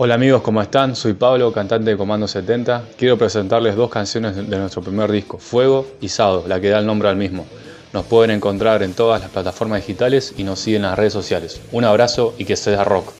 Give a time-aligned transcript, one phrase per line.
[0.00, 0.94] Hola amigos, ¿cómo están?
[0.94, 2.84] Soy Pablo, cantante de Comando 70.
[2.96, 6.86] Quiero presentarles dos canciones de nuestro primer disco, Fuego y Sado, la que da el
[6.86, 7.48] nombre al mismo.
[7.92, 11.60] Nos pueden encontrar en todas las plataformas digitales y nos siguen en las redes sociales.
[11.72, 13.12] Un abrazo y que sea rock.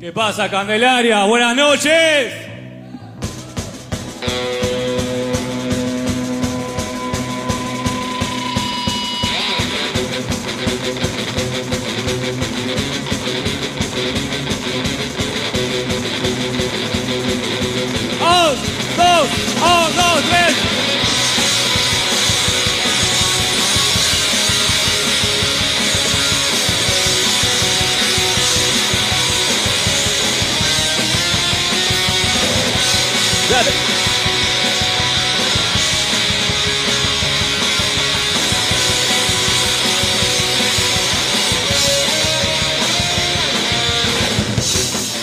[0.00, 1.26] ¿Qué pasa, Candelaria?
[1.26, 2.51] Buenas noches.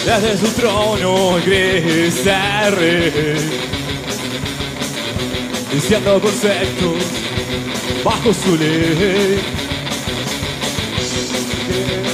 [0.09, 3.61] Desde su trono ingresa el rey,
[5.72, 6.95] diciendo conceptos
[8.03, 9.39] bajo su ley.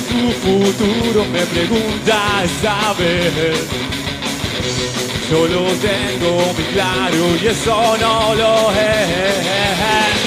[0.09, 3.55] Tu futuro me pregunta saber.
[5.31, 10.24] Yo lo tengo muy claro y eso no lo es.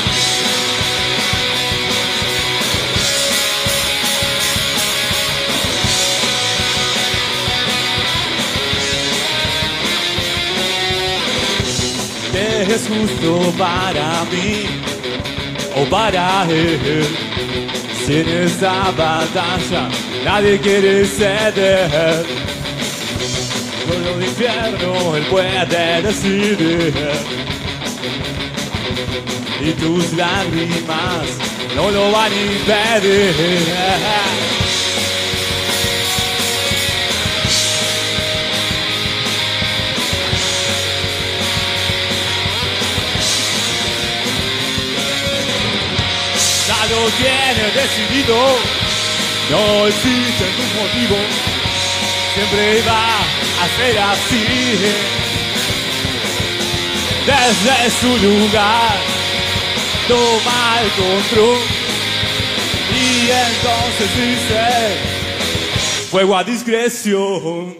[12.78, 14.64] Es justo para mí
[15.76, 17.04] o para él?
[18.04, 19.88] Si en esta batalla
[20.24, 22.24] nadie quiere ceder.
[23.86, 26.94] Solo el infierno él puede decidir.
[29.60, 31.26] Y tus lágrimas
[31.74, 33.34] no lo van a impedir.
[47.16, 48.36] Tiene decidido,
[49.50, 51.26] no existen tus motivos,
[52.34, 54.44] siempre va a ser así.
[57.26, 58.96] Desde su lugar,
[60.08, 61.58] toma el control
[62.90, 64.64] y entonces dice,
[66.10, 67.76] fuego a discreción.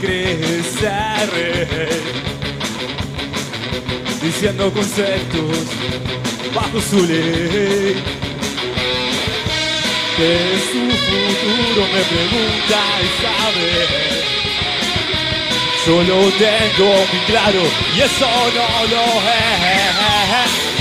[0.00, 2.02] Cree ser rey,
[4.20, 5.66] diciendo conceptos
[6.54, 8.02] bajo su ley.
[10.16, 10.32] Que
[10.70, 13.70] su futuro me pregunta y sabe.
[15.86, 17.62] Solo tengo muy claro
[17.96, 20.73] y eso no lo es.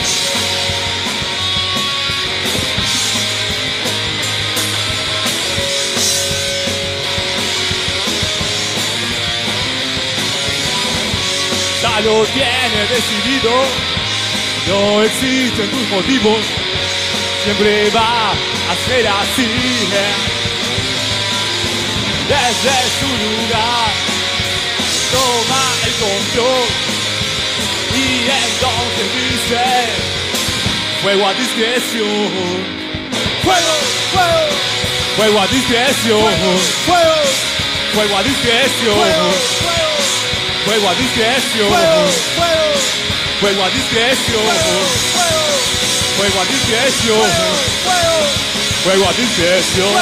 [12.04, 13.52] Lo tiene decidido.
[14.68, 16.40] No existen tus motivos,
[17.44, 19.48] siempre va a ser así.
[22.28, 23.92] Desde su lugar,
[25.12, 26.68] toma el control
[27.96, 28.08] y
[28.44, 29.64] entonces dice:
[31.02, 32.84] Fuego a discreción.
[33.44, 33.74] Fuego,
[34.14, 34.48] fuego,
[35.18, 36.34] fuego a discreción.
[36.86, 37.16] Fuego,
[37.94, 38.96] fuego a discreción.
[38.96, 39.83] Fuego
[40.88, 41.70] a discreción.
[43.40, 44.42] Fuego a discreción.
[46.18, 47.30] Fuego a discreción.
[48.84, 49.94] Fuego a discreción.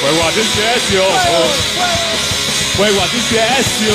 [0.00, 1.12] Fuego a discreción.
[2.76, 3.94] Fuego a discreción.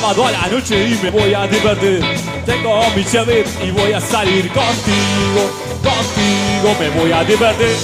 [0.00, 2.00] Sábado a la noche y me voy a divertir.
[2.46, 5.42] Tengo mi Chevy y voy a salir contigo.
[5.82, 7.76] Contigo me voy a divertir.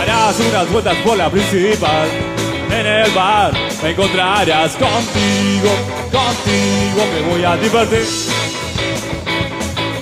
[0.00, 2.08] Harás unas vueltas por la principal.
[2.70, 3.52] En el bar
[3.82, 5.70] me encontrarás contigo.
[6.10, 8.06] Contigo me voy a divertir.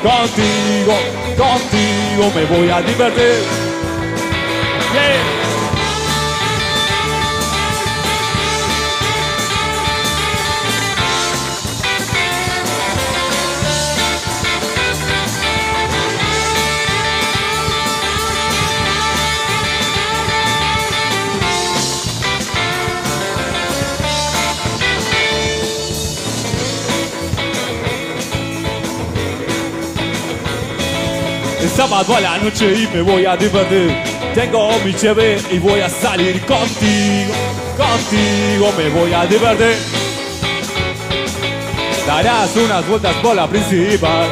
[0.02, 0.94] Contigo,
[1.36, 3.42] contigo me voy a divertir.
[4.94, 5.33] Yeah.
[31.74, 33.90] Sábado a la noche y me voy a divertir.
[34.34, 37.34] Tengo mi cheve y voy a salir contigo.
[37.76, 39.76] Contigo me voy a divertir.
[42.06, 44.28] Darás unas vueltas por la principal.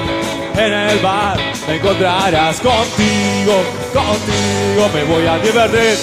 [0.56, 3.62] En el bar me encontrarás contigo.
[3.92, 5.98] Contigo me voy a divertir.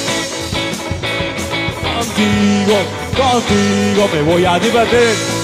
[1.83, 2.77] Contigo,
[3.15, 5.38] contigo me voy a divertir.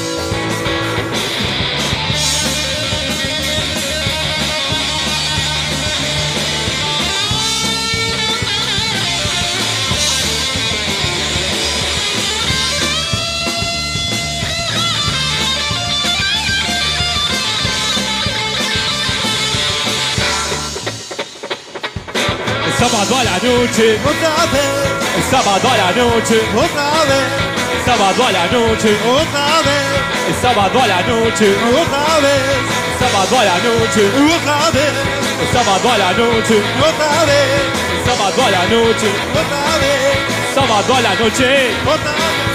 [22.90, 27.26] Sábado a la noche, Otra vez, el sábado a la noche, otra vez,
[27.74, 32.46] el sábado a la noche, otra vez, el sábado a la noche, otra vez,
[32.86, 34.04] el sábado a la noche,
[34.38, 34.94] otra vez,
[35.42, 37.64] el sábado a la noche, otra vez,
[37.96, 41.72] el sábado a la noche, otra vez, sábado a la noche.
[41.86, 42.55] otra vez.